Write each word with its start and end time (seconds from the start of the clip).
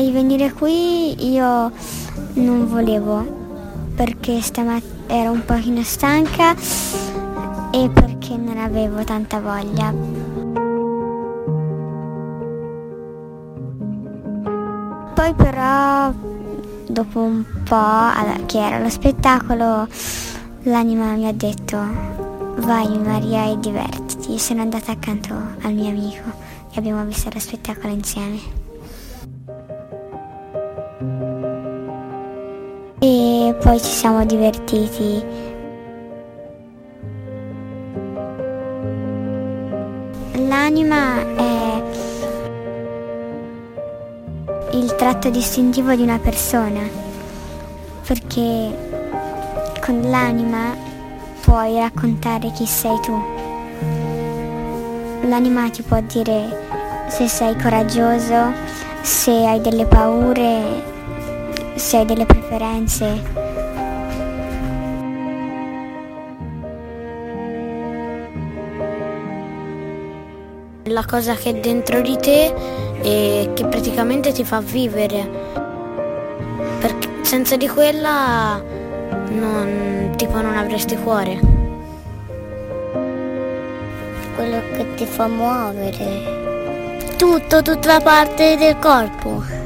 di 0.00 0.10
venire 0.10 0.52
qui 0.52 1.32
io 1.32 1.70
non 2.34 2.66
volevo 2.68 3.38
perché 3.94 4.40
stamattina 4.40 4.98
ero 5.10 5.32
un 5.32 5.44
pochino 5.44 5.82
stanca 5.82 6.54
e 7.72 7.90
perché 7.92 8.36
non 8.36 8.58
avevo 8.58 9.02
tanta 9.02 9.40
voglia. 9.40 9.92
Poi 15.14 15.34
però 15.34 16.12
dopo 16.86 17.20
un 17.20 17.44
po' 17.64 18.46
che 18.46 18.58
era 18.58 18.78
lo 18.78 18.88
spettacolo 18.88 19.88
l'anima 20.62 21.12
mi 21.14 21.26
ha 21.26 21.32
detto 21.32 21.76
vai 22.58 22.98
Maria 22.98 23.50
e 23.50 23.58
divertiti. 23.58 24.38
Sono 24.38 24.62
andata 24.62 24.92
accanto 24.92 25.34
al 25.62 25.74
mio 25.74 25.88
amico 25.88 26.30
e 26.72 26.78
abbiamo 26.78 27.04
visto 27.04 27.28
lo 27.32 27.40
spettacolo 27.40 27.92
insieme. 27.92 28.59
Poi 33.62 33.78
ci 33.78 33.90
siamo 33.90 34.24
divertiti. 34.24 35.22
L'anima 40.48 41.20
è 41.36 41.82
il 44.72 44.94
tratto 44.96 45.30
distintivo 45.30 45.94
di 45.94 46.02
una 46.02 46.18
persona, 46.18 46.80
perché 48.06 48.88
con 49.84 50.00
l'anima 50.02 50.74
puoi 51.42 51.78
raccontare 51.78 52.50
chi 52.52 52.66
sei 52.66 52.98
tu. 53.00 53.22
L'anima 55.28 55.68
ti 55.70 55.82
può 55.82 56.00
dire 56.00 57.04
se 57.08 57.28
sei 57.28 57.54
coraggioso, 57.60 58.52
se 59.02 59.46
hai 59.46 59.60
delle 59.60 59.84
paure, 59.84 60.89
se 61.80 61.96
hai 61.96 62.04
delle 62.04 62.26
preferenze. 62.26 63.22
La 70.84 71.04
cosa 71.06 71.34
che 71.34 71.50
è 71.50 71.54
dentro 71.54 72.02
di 72.02 72.16
te 72.18 72.54
e 73.00 73.52
che 73.54 73.64
praticamente 73.64 74.30
ti 74.32 74.44
fa 74.44 74.60
vivere. 74.60 75.26
Perché 76.80 77.08
senza 77.22 77.56
di 77.56 77.66
quella 77.66 78.62
non, 79.30 80.12
tipo 80.16 80.38
non 80.40 80.56
avresti 80.56 80.96
cuore. 80.96 81.40
Quello 84.34 84.60
che 84.76 84.94
ti 84.96 85.06
fa 85.06 85.28
muovere. 85.28 86.38
Tutto, 87.16 87.62
tutta 87.62 87.92
la 87.94 88.00
parte 88.00 88.56
del 88.56 88.78
corpo. 88.78 89.59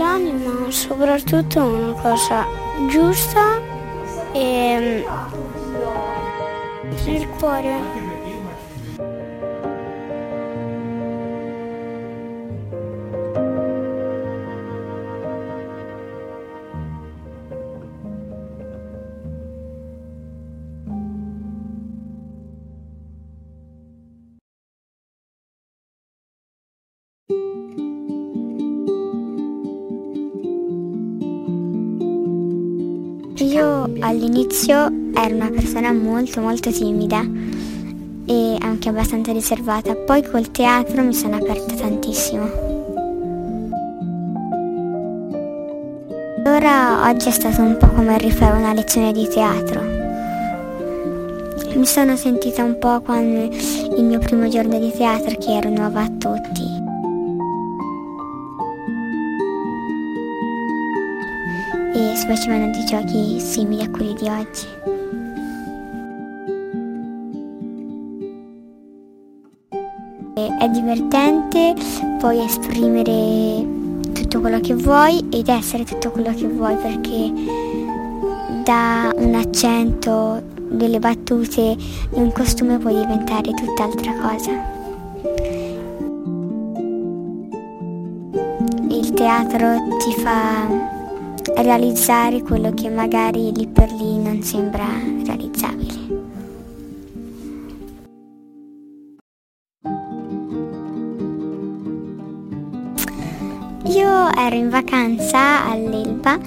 L'anima 0.00 0.70
soprattutto 0.70 1.58
è 1.58 1.62
una 1.62 1.92
cosa 1.92 2.46
giusta 2.88 3.60
e 4.32 5.04
il 7.04 7.28
cuore 7.38 8.10
Io 33.50 33.90
all'inizio 33.98 34.88
ero 35.12 35.34
una 35.34 35.50
persona 35.50 35.92
molto 35.92 36.40
molto 36.40 36.70
timida 36.70 37.20
e 38.24 38.56
anche 38.60 38.88
abbastanza 38.88 39.32
riservata, 39.32 39.96
poi 39.96 40.22
col 40.22 40.52
teatro 40.52 41.02
mi 41.02 41.12
sono 41.12 41.34
aperta 41.34 41.74
tantissimo. 41.74 42.44
Allora 46.44 47.08
oggi 47.10 47.26
è 47.26 47.32
stato 47.32 47.60
un 47.60 47.76
po' 47.76 47.88
come 47.88 48.18
rifare 48.18 48.56
una 48.56 48.72
lezione 48.72 49.10
di 49.10 49.26
teatro. 49.26 49.80
Mi 51.74 51.86
sono 51.86 52.14
sentita 52.14 52.62
un 52.62 52.78
po' 52.78 53.00
come 53.00 53.50
il 53.96 54.04
mio 54.04 54.20
primo 54.20 54.48
giorno 54.48 54.78
di 54.78 54.92
teatro 54.92 55.36
che 55.36 55.56
ero 55.56 55.70
nuova 55.70 56.02
a 56.02 56.08
tutti. 56.08 56.79
E 62.00 62.16
facevano 62.16 62.70
dei 62.70 62.84
giochi 62.84 63.38
simili 63.38 63.82
a 63.82 63.90
quelli 63.90 64.14
di 64.14 64.28
oggi. 64.28 64.66
È 70.58 70.68
divertente, 70.68 71.74
puoi 72.18 72.42
esprimere 72.44 73.66
tutto 74.12 74.40
quello 74.40 74.60
che 74.60 74.74
vuoi 74.74 75.26
ed 75.30 75.48
essere 75.48 75.84
tutto 75.84 76.10
quello 76.10 76.32
che 76.34 76.46
vuoi 76.46 76.76
perché 76.76 77.32
da 78.64 79.12
un 79.16 79.34
accento, 79.34 80.42
delle 80.54 80.98
battute 80.98 81.76
un 82.12 82.32
costume 82.32 82.78
puoi 82.78 82.94
diventare 82.94 83.52
tutt'altra 83.52 84.12
cosa. 84.20 84.50
Il 88.88 89.12
teatro 89.12 89.96
ti 89.98 90.12
fa 90.20 90.98
realizzare 91.56 92.42
quello 92.42 92.72
che 92.72 92.88
magari 92.88 93.52
lì 93.54 93.66
per 93.66 93.90
lì 93.92 94.18
non 94.18 94.42
sembra 94.42 94.84
realizzabile. 95.24 95.98
Io 103.84 104.32
ero 104.34 104.54
in 104.54 104.70
vacanza 104.70 105.64
all'Elba 105.64 106.38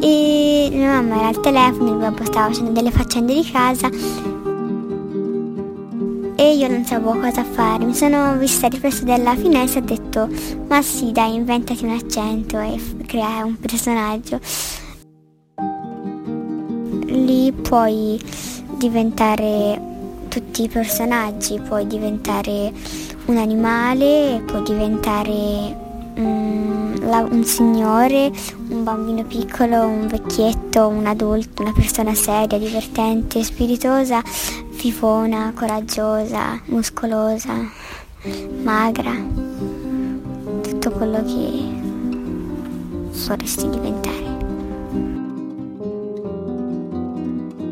e 0.00 0.68
mia 0.72 0.92
mamma 0.92 1.16
era 1.18 1.28
al 1.28 1.40
telefono, 1.40 1.90
il 1.90 1.96
babbo 1.96 2.24
stava 2.24 2.46
facendo 2.48 2.70
delle 2.70 2.90
faccende 2.90 3.34
di 3.34 3.50
casa 3.50 3.90
e 6.36 6.54
io 6.54 6.68
non 6.68 6.84
sapevo 6.84 7.18
cosa 7.18 7.42
fare. 7.42 7.84
Mi 7.84 7.94
sono 7.94 8.36
vista 8.36 8.68
riflessa 8.68 9.04
dalla 9.04 9.34
finestra 9.34 9.80
e 9.80 9.82
ho 9.82 9.86
detto 9.86 10.28
ma 10.68 10.82
sì 10.82 11.10
dai 11.10 11.34
inventati 11.34 11.84
un 11.84 11.92
accento 11.92 12.60
e 12.60 12.78
crea 13.06 13.44
un 13.44 13.58
personaggio. 13.58 14.38
Lì 17.06 17.50
puoi 17.52 18.20
diventare 18.76 19.80
tutti 20.28 20.64
i 20.64 20.68
personaggi, 20.68 21.58
puoi 21.60 21.86
diventare 21.86 22.72
un 23.24 23.38
animale, 23.38 24.42
puoi 24.44 24.62
diventare 24.62 25.84
la, 26.16 27.26
un 27.30 27.44
signore, 27.44 28.30
un 28.68 28.84
bambino 28.84 29.24
piccolo, 29.24 29.86
un 29.86 30.06
vecchietto, 30.06 30.86
un 30.88 31.06
adulto, 31.06 31.62
una 31.62 31.72
persona 31.72 32.14
seria, 32.14 32.58
divertente, 32.58 33.42
spiritosa, 33.42 34.22
fifona, 34.86 35.52
coraggiosa, 35.52 36.60
muscolosa, 36.66 37.54
magra, 38.62 39.10
tutto 40.62 40.90
quello 40.92 41.24
che 41.24 41.64
vorresti 43.26 43.68
diventare. 43.68 44.24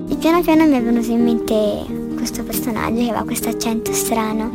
E 0.08 0.16
piano 0.16 0.40
piano 0.40 0.66
mi 0.66 0.76
è 0.76 0.82
venuto 0.82 1.12
in 1.12 1.22
mente 1.22 1.86
questo 2.16 2.42
personaggio 2.42 2.96
che 2.96 3.10
aveva 3.10 3.22
questo 3.22 3.48
accento 3.48 3.92
strano. 3.92 4.50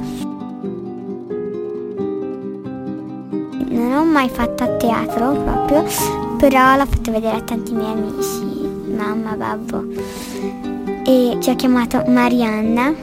Non 3.69 3.92
ho 3.94 4.04
mai 4.04 4.28
fatto 4.28 4.63
a 4.63 4.75
teatro 4.75 5.31
proprio, 5.31 5.86
però 6.38 6.75
l'ho 6.75 6.86
fatto 6.86 7.10
vedere 7.10 7.38
a 7.38 7.42
tanti 7.42 7.72
miei 7.72 7.94
amici, 7.94 8.68
mamma, 8.94 9.36
babbo. 9.38 10.28
E 11.09 11.38
ci 11.39 11.50
ho 11.50 11.56
chiamato 11.56 12.03
Marianna 12.06 12.94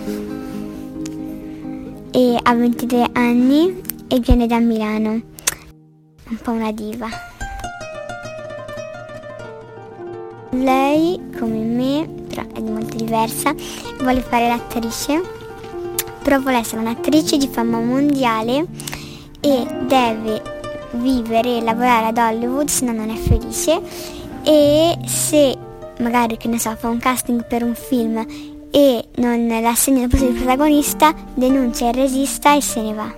e 2.12 2.38
ha 2.40 2.54
23 2.54 3.10
anni 3.14 3.82
e 4.06 4.20
viene 4.20 4.46
da 4.46 4.60
Milano. 4.60 5.10
Un 5.10 6.36
po' 6.40 6.52
una 6.52 6.70
diva. 6.70 7.08
Lei, 10.50 11.20
come 11.36 11.58
me, 11.58 12.08
però 12.28 12.42
è 12.54 12.60
molto 12.60 12.96
diversa, 12.96 13.52
vuole 13.98 14.20
fare 14.20 14.46
l'attrice, 14.46 15.20
però 16.22 16.38
vuole 16.38 16.58
essere 16.58 16.82
un'attrice 16.82 17.36
di 17.38 17.48
fama 17.48 17.80
mondiale 17.80 18.66
e 19.40 19.66
deve 19.84 20.42
vivere 20.92 21.56
e 21.56 21.60
lavorare 21.60 22.06
ad 22.06 22.18
Hollywood, 22.18 22.68
se 22.68 22.84
no 22.84 22.92
non 22.92 23.10
è 23.10 23.16
felice 23.16 23.80
e 24.44 24.96
se 25.06 25.65
magari 25.98 26.36
che 26.36 26.48
ne 26.48 26.58
so, 26.58 26.74
fa 26.76 26.88
un 26.88 26.98
casting 26.98 27.46
per 27.46 27.62
un 27.62 27.74
film 27.74 28.24
e 28.70 29.08
non 29.16 29.46
l'assegna 29.46 30.02
il 30.02 30.08
posto 30.08 30.28
di 30.28 30.38
protagonista, 30.38 31.14
denuncia 31.34 31.88
il 31.88 31.94
regista 31.94 32.54
e 32.54 32.60
se 32.60 32.82
ne 32.82 32.92
va. 32.92 33.14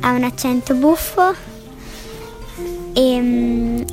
Ha 0.00 0.12
un 0.12 0.22
accento 0.24 0.74
buffo 0.74 1.34
e 2.92 3.20
mm, 3.20 3.76
um, 3.76 3.84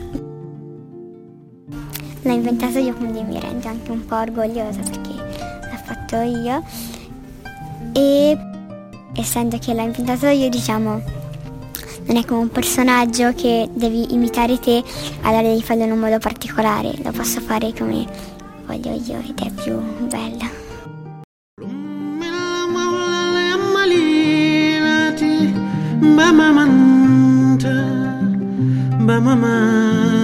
l'ho 2.23 2.31
inventato 2.31 2.79
io, 2.79 2.93
quindi 2.93 3.23
mi 3.23 3.39
rendo 3.39 3.67
anche 3.67 3.91
un 3.91 4.05
po' 4.05 4.15
orgogliosa 4.15 4.79
perché 4.81 5.13
l'ho 5.13 5.77
fatto 5.83 6.17
io. 6.17 6.63
E 7.93 8.37
essendo 9.15 9.57
che 9.59 9.73
l'ho 9.73 9.81
inventato 9.81 10.27
io, 10.27 10.49
diciamo, 10.49 11.01
non 12.07 12.17
è 12.17 12.25
come 12.25 12.41
un 12.41 12.49
personaggio 12.49 13.33
che 13.33 13.69
devi 13.73 14.13
imitare 14.13 14.59
te 14.59 14.83
allora 15.21 15.41
devi 15.41 15.61
farlo 15.61 15.83
in 15.83 15.91
un 15.91 15.99
modo 15.99 16.19
particolare 16.19 16.93
lo 17.03 17.11
posso 17.11 17.39
fare 17.39 17.73
come 17.77 18.05
voglio 18.65 18.93
io 18.93 19.19
ed 19.27 19.39
è 19.39 19.51
più 19.51 19.79
bella 20.07 20.63
Bamamanta, 26.15 27.69
bamamanta. 28.99 30.14